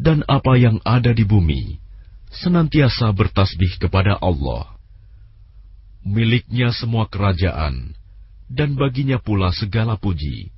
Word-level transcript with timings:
dan 0.00 0.24
apa 0.24 0.56
yang 0.56 0.80
ada 0.82 1.12
di 1.12 1.28
bumi 1.28 1.76
senantiasa 2.30 3.10
bertasbih 3.12 3.76
kepada 3.82 4.16
Allah. 4.22 4.78
Miliknya 6.00 6.72
semua 6.72 7.04
kerajaan 7.10 7.92
dan 8.48 8.78
baginya 8.78 9.20
pula 9.20 9.52
segala 9.52 10.00
puji. 10.00 10.48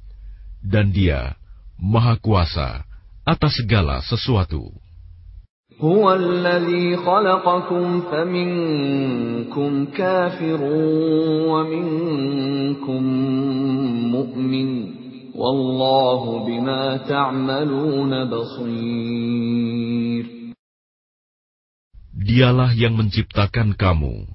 Dan 0.62 0.95
dia 0.95 1.35
Maha 1.75 2.15
Kuasa 2.23 2.87
atas 3.27 3.59
segala 3.59 3.99
sesuatu. 4.07 4.71
هو 5.83 6.15
الذي 6.15 6.97
خلقكم 6.97 8.01
فمنكم 8.01 9.87
كافر 9.87 10.61
ومنكم 11.51 13.03
مؤمن 14.15 14.96
Wallahu 15.38 16.50
bima 16.50 16.98
ta'maluna 17.05 18.26
basir. 18.26 20.26
Dialah 22.18 22.73
yang 22.73 22.98
menciptakan 22.98 23.78
kamu. 23.78 24.25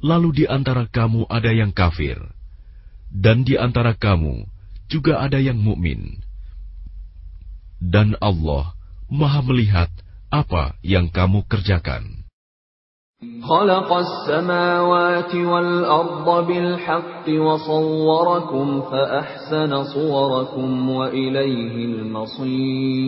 Lalu 0.00 0.28
di 0.42 0.44
antara 0.48 0.88
kamu 0.88 1.28
ada 1.28 1.52
yang 1.52 1.70
kafir 1.70 2.16
dan 3.12 3.44
di 3.44 3.60
antara 3.60 3.92
kamu 3.92 4.48
juga 4.88 5.20
ada 5.20 5.36
yang 5.36 5.60
mukmin. 5.60 6.24
Dan 7.76 8.16
Allah 8.24 8.72
Maha 9.12 9.44
melihat 9.44 9.92
apa 10.32 10.80
yang 10.80 11.12
kamu 11.12 11.44
kerjakan. 11.44 12.21
خلق 13.47 13.89
السماوات 13.93 15.35
والأرض 15.35 16.47
بالحق 16.47 17.25
وصوركم 17.29 18.81
فأحسن 18.81 19.71
صوركم 19.83 20.89
وإليه 20.89 21.85
المصير 21.85 23.07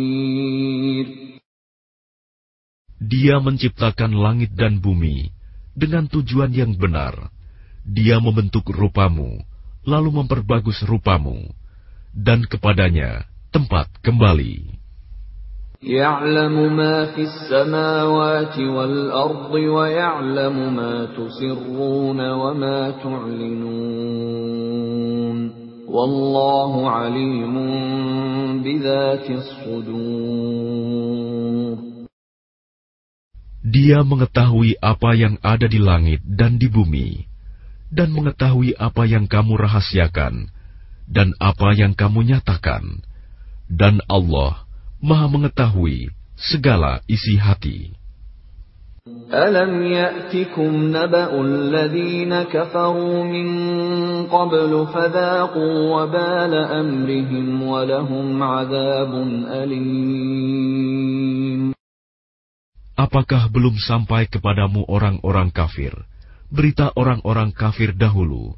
Dia 3.09 3.41
menciptakan 3.41 4.13
langit 4.13 4.53
dan 4.53 4.81
bumi 4.81 5.33
dengan 5.73 6.05
tujuan 6.09 6.53
yang 6.53 6.73
benar. 6.77 7.29
Dia 7.85 8.21
membentuk 8.21 8.69
rupamu, 8.69 9.41
lalu 9.88 10.09
memperbagus 10.13 10.85
rupamu, 10.85 11.41
dan 12.13 12.45
kepadanya 12.45 13.25
tempat 13.49 13.89
kembali. 14.05 14.72
يعلم 15.83 16.75
ما 16.75 17.15
في 17.15 17.21
السماوات 17.23 18.59
والأرض 18.59 19.53
ويعلم 19.53 20.75
ما 20.75 21.05
تسرون 21.15 22.31
وما 22.31 22.91
تعلنون 22.91 24.39
والله 25.88 26.89
عليم 26.89 27.55
بذات 28.63 29.29
الصدور 29.29 30.59
Dia 33.69 34.02
mengetahui 34.02 34.81
apa 34.81 35.13
yang 35.13 35.38
ada 35.45 35.69
di 35.69 35.77
langit 35.77 36.25
dan 36.25 36.57
di 36.57 36.65
bumi, 36.65 37.29
dan 37.93 38.09
mengetahui 38.17 38.73
apa 38.73 39.05
yang 39.05 39.29
kamu 39.29 39.61
rahasiakan 39.61 40.49
dan 41.05 41.37
apa 41.37 41.77
yang 41.77 41.93
kamu 41.93 42.33
nyatakan. 42.33 43.05
Dan 43.70 44.02
Allah 44.09 44.62
Maha 45.04 45.28
mengetahui 45.28 46.08
segala 46.32 47.04
isi 47.04 47.36
hati. 47.36 47.92
Alam 49.28 49.84
ya'tikum 49.84 50.96
naba'ul 50.96 51.68
ladhina 51.68 52.48
kafaru 52.48 53.20
min 53.28 53.48
qablu 54.32 54.88
amrihim 56.80 57.68
azabun 58.40 59.44
alim. 59.44 60.96
Apakah 62.96 63.52
belum 63.52 63.76
sampai 63.76 64.24
kepadamu 64.32 64.88
orang-orang 64.88 65.52
kafir, 65.52 65.92
berita 66.48 66.96
orang-orang 66.96 67.52
kafir 67.52 67.92
dahulu? 67.92 68.56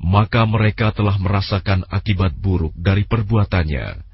Maka 0.00 0.48
mereka 0.48 0.88
telah 0.96 1.20
merasakan 1.20 1.84
akibat 1.92 2.32
buruk 2.32 2.72
dari 2.80 3.04
perbuatannya. 3.04 4.07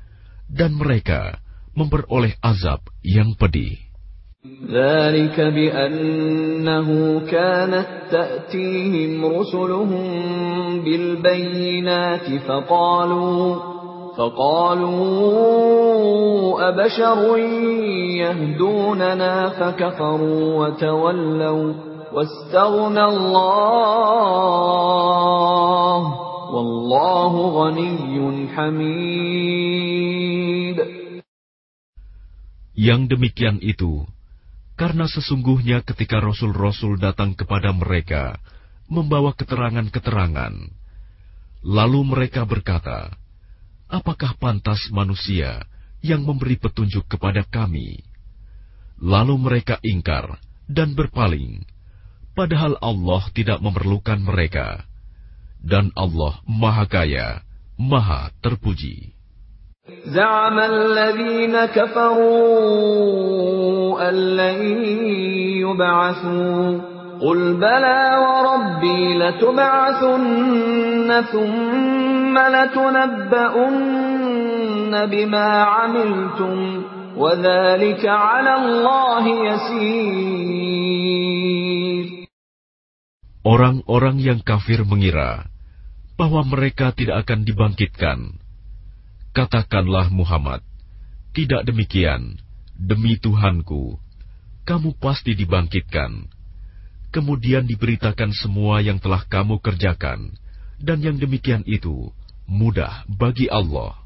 Dan 0.51 0.77
mereka 0.77 1.39
memperoleh 1.75 2.37
azab 2.41 2.85
yang 3.03 3.35
pedih. 3.35 3.85
ذلك 4.45 5.41
بأنه 5.41 6.89
كانت 7.31 7.87
تأتيهم 8.11 9.25
رسلهم 9.25 10.05
بالبينات 10.85 12.29
فقالوا 12.49 13.57
فقالوا 14.17 15.25
أبشر 16.69 17.39
يهدوننا 18.21 19.49
فكفروا 19.49 20.67
وتولوا 20.67 21.75
واستغنى 22.13 23.05
الله 23.05 23.65
والله 26.55 27.33
غني 27.49 28.49
حميد 28.49 30.24
Yang 32.75 33.15
demikian 33.15 33.63
itu, 33.63 34.03
karena 34.75 35.07
sesungguhnya 35.07 35.87
ketika 35.87 36.19
rasul-rasul 36.19 36.99
datang 36.99 37.39
kepada 37.39 37.71
mereka 37.71 38.43
membawa 38.91 39.31
keterangan-keterangan, 39.39 40.55
lalu 41.63 42.01
mereka 42.03 42.43
berkata, 42.43 43.15
"Apakah 43.87 44.35
pantas 44.43 44.91
manusia 44.91 45.63
yang 46.03 46.27
memberi 46.27 46.59
petunjuk 46.59 47.07
kepada 47.07 47.47
kami?" 47.47 48.03
Lalu 48.99 49.35
mereka 49.39 49.79
ingkar 49.83 50.39
dan 50.67 50.99
berpaling, 50.99 51.63
padahal 52.35 52.75
Allah 52.83 53.23
tidak 53.31 53.63
memerlukan 53.63 54.19
mereka, 54.19 54.83
dan 55.63 55.95
Allah 55.95 56.43
Maha 56.47 56.87
Kaya, 56.91 57.47
Maha 57.79 58.35
Terpuji. 58.43 59.14
زعم 59.85 60.57
الذين 60.59 61.65
كفروا 61.77 63.29
أن 64.09 64.15
لن 64.15 64.63
يبعثوا 65.61 66.81
قل 67.21 67.57
بلى 67.61 68.17
وربي 68.25 69.19
لتبعثن 69.19 71.23
ثم 71.33 72.39
لتنبؤن 72.39 73.87
بما 75.07 75.63
عملتم 75.63 76.83
وذلك 77.17 78.07
على 78.07 78.55
الله 78.57 79.29
يسير 79.53 81.05
Orang-orang 83.45 84.25
yang 84.25 84.41
kafir 84.41 84.89
mengira 84.89 85.53
bahwa 86.17 86.49
mereka 86.49 86.97
tidak 86.97 87.29
akan 87.29 87.45
dibangkitkan. 87.45 88.44
Katakanlah 89.34 90.10
Muhammad, 90.10 90.66
tidak 91.38 91.62
demikian, 91.64 92.42
demi 92.74 93.16
Tuhanku, 93.22 94.02
kamu 94.66 94.98
pasti 94.98 95.38
dibangkitkan. 95.38 96.26
Kemudian 97.10 97.66
diberitakan 97.66 98.34
semua 98.34 98.82
yang 98.82 99.02
telah 99.02 99.26
kamu 99.26 99.62
kerjakan, 99.62 100.34
dan 100.82 101.02
yang 101.02 101.18
demikian 101.18 101.66
itu 101.66 102.10
mudah 102.50 103.06
bagi 103.10 103.50
Allah. 103.50 104.00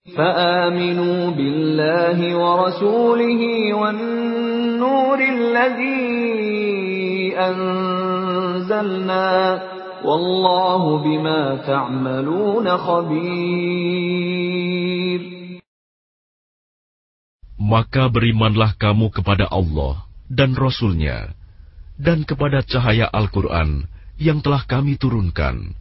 فآمنوا 0.00 1.30
بالله 1.36 2.18
ورسوله 2.36 3.42
والنور 3.74 5.18
الذي 5.20 6.00
أنزلنا 7.36 9.28
والله 10.04 10.82
بما 11.04 11.56
تعملون 11.66 12.66
خبير 12.76 14.10
Maka 17.60 18.10
berimanlah 18.10 18.74
kamu 18.74 19.14
kepada 19.14 19.46
Allah 19.46 20.02
dan 20.26 20.58
Rasul-Nya, 20.58 21.30
dan 21.94 22.26
kepada 22.26 22.66
cahaya 22.66 23.06
Al-Quran 23.06 23.86
yang 24.18 24.42
telah 24.42 24.66
kami 24.66 24.98
turunkan. 24.98 25.78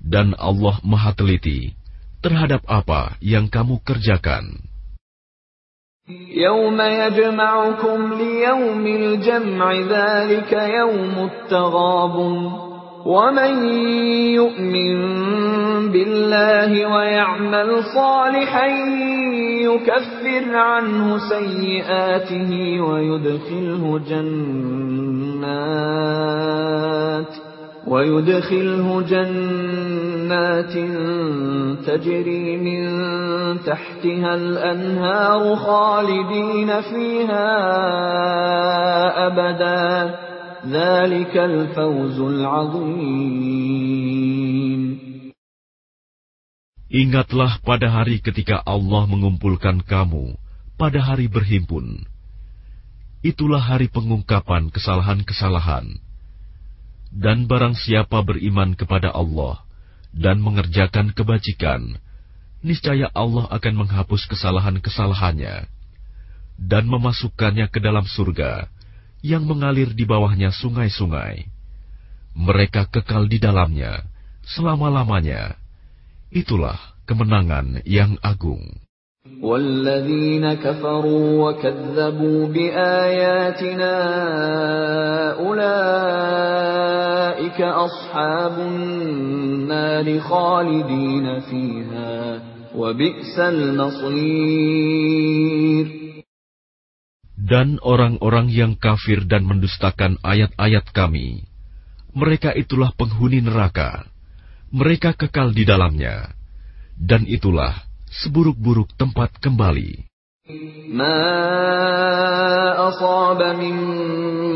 Dan 0.00 0.32
Allah 0.40 0.80
maha 0.80 1.12
teliti 1.12 1.76
terhadap 2.24 2.64
apa 2.64 3.20
yang 3.20 3.52
kamu 3.52 3.84
kerjakan. 3.84 4.72
يوم 6.34 6.80
يجمعكم 6.80 7.98
ليوم 8.12 8.86
الجمع 8.86 9.72
ذلك 9.72 10.52
يوم 10.52 11.30
التغابن 11.30 12.65
ومن 13.07 13.53
يؤمن 14.35 14.97
بالله 15.91 16.95
ويعمل 16.95 17.83
صالحا 17.95 18.67
يكفر 19.63 20.55
عنه 20.55 21.17
سيئاته 21.17 22.81
ويدخله 22.81 23.99
جنات 24.09 25.37
ويدخله 27.87 29.01
جنات 29.01 30.73
تجري 31.87 32.57
من 32.57 32.83
تحتها 33.59 34.35
الأنهار 34.35 35.55
خالدين 35.55 36.81
فيها 36.81 37.47
أبدا 39.27 40.26
Ingatlah 46.87 47.59
pada 47.61 47.91
hari 47.91 48.23
ketika 48.23 48.63
Allah 48.63 49.03
mengumpulkan 49.05 49.83
kamu 49.83 50.39
pada 50.79 51.03
hari 51.03 51.27
berhimpun. 51.27 52.07
Itulah 53.21 53.59
hari 53.59 53.91
pengungkapan 53.91 54.71
kesalahan-kesalahan. 54.71 55.99
Dan 57.11 57.45
barang 57.45 57.75
siapa 57.75 58.23
beriman 58.23 58.73
kepada 58.73 59.11
Allah 59.11 59.61
dan 60.15 60.39
mengerjakan 60.39 61.11
kebajikan, 61.11 61.99
niscaya 62.63 63.11
Allah 63.13 63.51
akan 63.51 63.73
menghapus 63.85 64.25
kesalahan-kesalahannya 64.31 65.67
dan 66.57 66.83
memasukkannya 66.89 67.69
ke 67.69 67.77
dalam 67.77 68.07
surga 68.09 68.65
yang 69.26 69.46
mengalir 69.46 69.94
di 69.94 70.02
bawahnya 70.02 70.50
sungai-sungai. 70.50 71.46
Mereka 72.34 72.90
kekal 72.90 73.30
di 73.30 73.38
dalamnya 73.38 74.02
selama-lamanya. 74.42 75.54
Itulah 76.32 76.78
kemenangan 77.06 77.84
yang 77.86 78.18
agung. 78.20 78.82
والذين 79.42 80.54
كفروا 80.54 81.50
وكذبوا 81.50 82.46
بآياتنا 82.46 83.94
أولئك 85.38 86.80
أصحاب 87.60 88.58
النار 88.58 90.20
خالدين 90.20 91.40
فيها 91.40 92.42
وبئس 92.74 93.38
المصير 93.38 94.72
Dan 97.46 97.82
orang-orang 97.82 98.52
yang 98.54 98.78
kafir 98.78 99.26
dan 99.26 99.42
mendustakan 99.42 100.14
ayat-ayat 100.22 100.86
kami, 100.94 101.42
mereka 102.14 102.54
itulah 102.54 102.94
penghuni 102.94 103.42
neraka. 103.42 104.06
Mereka 104.70 105.18
kekal 105.18 105.50
di 105.50 105.66
dalamnya. 105.66 106.30
Dan 106.94 107.26
itulah 107.26 107.74
seburuk-buruk 108.22 108.94
tempat 108.94 109.34
kembali. 109.42 110.12
ما 110.90 111.22
أصاب 112.88 113.40
من 113.62 113.74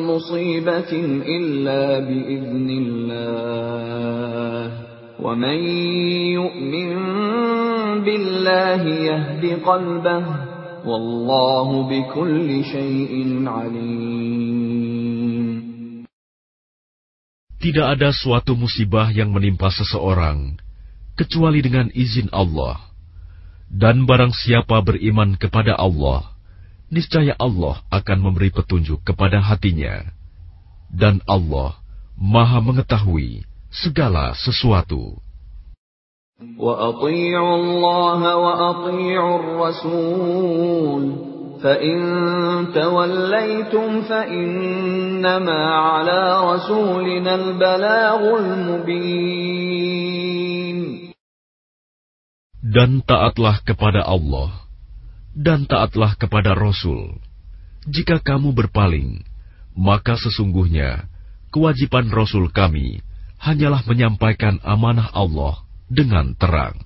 مصيبة 0.02 0.92
إلا 1.22 1.98
بإذن 1.98 2.68
الله 2.82 4.70
ومن 5.22 5.58
يؤمن 6.34 6.90
بالله 8.02 8.82
يهد 8.82 9.62
قلبه 9.62 10.24
tidak 17.61 17.85
ada 17.85 18.09
suatu 18.09 18.57
musibah 18.57 19.13
yang 19.13 19.29
menimpa 19.29 19.69
seseorang 19.69 20.57
kecuali 21.13 21.61
dengan 21.61 21.93
izin 21.93 22.33
Allah. 22.33 22.81
Dan 23.71 24.03
barang 24.03 24.33
siapa 24.35 24.83
beriman 24.83 25.39
kepada 25.39 25.77
Allah, 25.79 26.33
niscaya 26.91 27.37
Allah 27.39 27.79
akan 27.87 28.17
memberi 28.19 28.51
petunjuk 28.51 29.05
kepada 29.05 29.39
hatinya. 29.39 30.03
Dan 30.91 31.23
Allah 31.23 31.79
Maha 32.19 32.59
Mengetahui 32.59 33.47
segala 33.71 34.35
sesuatu. 34.35 35.21
وأطيعوا 36.40 37.56
الله 37.56 38.36
وأطيعوا 38.36 39.38
الرسول 39.40 41.02
فإن 41.62 41.98
توليتم 42.74 44.02
فإنما 44.02 45.60
على 45.64 46.20
رسولنا 46.52 47.34
البلاغ 47.34 48.20
المبين 48.40 49.96
Dan 52.66 53.00
taatlah 53.00 53.64
kepada 53.64 54.04
Allah, 54.04 54.68
dan 55.32 55.64
taatlah 55.64 56.12
kepada 56.20 56.52
Rasul. 56.52 57.16
Jika 57.88 58.20
kamu 58.20 58.52
berpaling, 58.52 59.24
maka 59.72 60.20
sesungguhnya 60.20 61.08
kewajiban 61.54 62.12
Rasul 62.12 62.52
kami 62.52 63.00
hanyalah 63.40 63.80
menyampaikan 63.88 64.60
amanah 64.60 65.08
Allah 65.16 65.66
dengan 65.91 66.31
terang. 66.39 66.79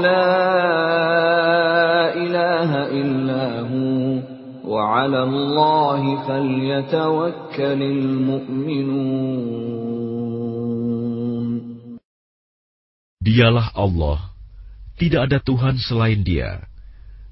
La 0.00 0.16
ilaha 2.16 2.88
illahu 2.88 3.84
wa 4.64 5.04
ala 5.04 5.28
mu'minun. 8.24 9.44
Dialah 13.20 13.72
Allah, 13.76 14.32
tidak 15.00 15.32
ada 15.32 15.40
Tuhan 15.40 15.76
selain 15.80 16.24
dia, 16.24 16.64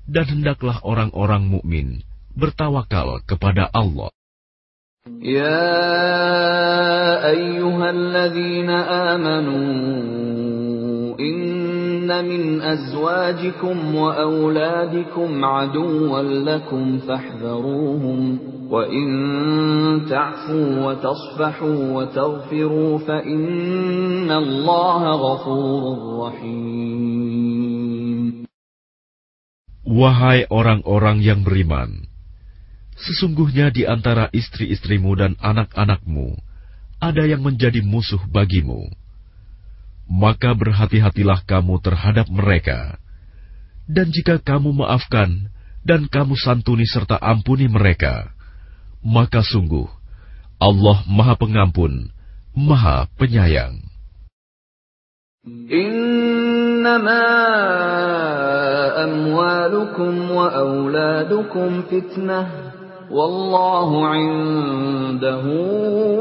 dan 0.08 0.24
hendaklah 0.28 0.80
orang-orang 0.84 1.48
mukmin 1.48 2.00
bertawakal 2.32 3.20
kepada 3.28 3.68
Allah. 3.72 4.08
Ya 5.20 5.60
أيها 7.32 7.90
الذين 7.90 8.70
آمنوا 9.10 9.62
إن 11.20 12.08
من 12.28 12.60
أزواجكم 12.60 13.94
وأولادكم 13.94 15.44
عدوا 15.44 16.22
لكم 16.22 16.98
فاحذروهم 16.98 18.38
وإن 18.70 19.08
تعفوا 20.10 20.68
وتصفحوا 20.86 21.80
وتغفروا 21.96 22.98
فإن 22.98 24.30
الله 24.30 25.02
غفور 25.10 25.82
رحيم. 26.26 27.32
Wahai 29.92 30.48
orang-orang 30.48 31.20
yang 31.20 31.44
beriman, 31.44 32.08
sesungguhnya 32.96 33.68
di 33.68 33.84
antara 33.84 34.32
istri-istrimu 34.32 35.12
dan 35.20 35.36
anak-anakmu 35.36 36.51
ada 37.01 37.23
yang 37.25 37.45
menjadi 37.45 37.83
musuh 37.85 38.21
bagimu. 38.29 38.89
Maka 40.07 40.55
berhati-hatilah 40.55 41.43
kamu 41.43 41.83
terhadap 41.83 42.27
mereka. 42.31 42.97
Dan 43.87 44.11
jika 44.11 44.39
kamu 44.39 44.83
maafkan 44.83 45.51
dan 45.83 46.11
kamu 46.11 46.35
santuni 46.35 46.83
serta 46.87 47.15
ampuni 47.19 47.67
mereka, 47.71 48.31
maka 49.03 49.39
sungguh 49.39 49.87
Allah 50.57 51.05
Maha 51.07 51.35
Pengampun, 51.39 52.11
Maha 52.55 53.07
Penyayang. 53.15 53.87
إنما 55.47 57.23
أموالكم 59.03 60.31
وأولادكم 60.31 61.81
فتنة 61.81 62.47
والله 63.11 64.07
عنده 64.07 65.45
أجر 65.47 66.20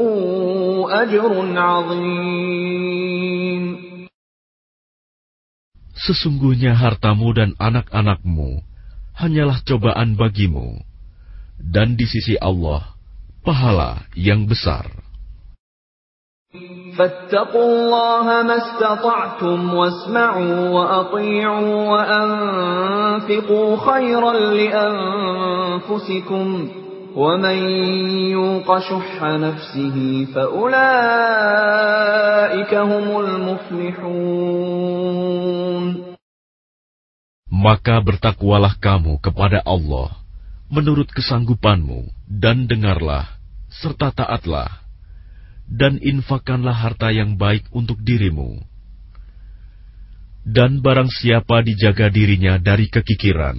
Sesungguhnya 5.97 6.77
hartamu 6.77 7.33
dan 7.33 7.57
anak-anakmu 7.57 8.61
hanyalah 9.17 9.65
cobaan 9.65 10.13
bagimu, 10.13 10.77
dan 11.57 11.97
di 11.97 12.05
sisi 12.05 12.37
Allah 12.37 12.93
pahala 13.41 14.05
yang 14.13 14.45
besar. 14.45 14.85
فاتقوا 16.97 17.65
الله 17.65 18.43
ما 18.43 18.57
استطعتم 18.57 19.73
واسمعوا 19.73 20.69
وأطيعوا 20.69 21.91
وأنفقوا 21.91 23.77
خيرا 23.77 24.33
لأنفسكم 24.33 26.47
ومن 27.17 27.57
يوق 28.29 28.79
شح 28.79 29.23
نفسه 29.23 30.25
فأولئك 30.33 30.73
هم 32.73 33.07
المفلحون 33.25 34.87
Maka 37.47 37.97
bertakwalah 38.05 38.77
kamu 38.77 39.17
kepada 39.17 39.65
Allah 39.65 40.13
menurut 40.69 41.09
kesanggupanmu 41.09 42.05
dan 42.29 42.69
dengarlah 42.69 43.25
serta 43.71 44.13
taatlah 44.13 44.85
dan 45.65 45.97
infakkanlah 45.97 46.77
harta 46.77 47.09
yang 47.09 47.33
baik 47.33 47.65
untuk 47.73 47.97
dirimu. 48.05 48.61
Dan 50.45 50.85
barang 50.85 51.09
siapa 51.11 51.59
dijaga 51.65 52.13
dirinya 52.13 52.55
dari 52.61 52.87
kekikiran, 52.87 53.57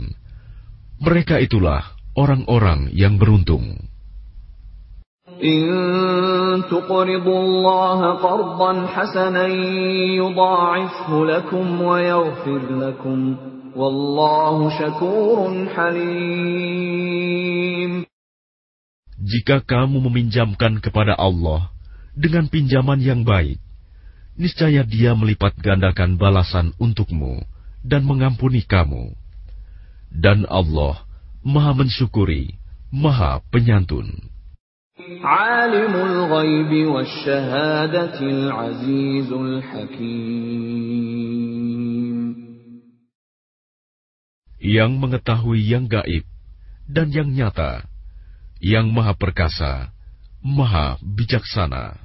mereka 1.04 1.36
itulah 1.42 1.91
orang-orang 2.16 2.90
yang 2.92 3.16
beruntung. 3.20 3.88
إن 5.38 6.66
تقرضوا 6.66 7.40
الله 7.46 8.00
قرضا 8.18 8.86
حسنا 8.86 9.46
يضاعفه 10.18 11.24
لكم 11.24 11.82
ويغفر 11.82 12.62
لكم 12.74 13.36
والله 13.76 14.56
شكور 14.78 15.38
حليم 15.78 16.88
Jika 19.18 19.60
kamu 19.62 20.10
meminjamkan 20.10 20.80
kepada 20.82 21.12
Allah 21.18 21.70
dengan 22.18 22.48
pinjaman 22.48 23.02
yang 23.02 23.22
baik, 23.26 23.58
niscaya 24.38 24.82
Dia 24.86 25.14
melipat 25.14 25.58
gandakan 25.58 26.16
balasan 26.18 26.72
untukmu 26.80 27.42
dan 27.84 28.06
mengampuni 28.08 28.62
kamu. 28.64 29.12
Dan 30.08 30.48
Allah 30.48 31.04
Maha 31.43 31.75
mensyukuri, 31.75 32.55
Maha 32.91 33.43
penyantun. 33.51 34.31
Alimul 35.23 36.31
ghaibi 36.31 36.87
wasyahadatil 36.87 38.47
azizul 38.47 39.59
hakim. 39.59 40.63
Yang 44.63 44.91
mengetahui 44.95 45.59
yang 45.67 45.91
gaib 45.91 46.23
dan 46.87 47.11
yang 47.11 47.35
nyata, 47.35 47.91
yang 48.63 48.87
maha 48.95 49.11
perkasa, 49.11 49.91
maha 50.39 50.95
bijaksana. 51.03 52.02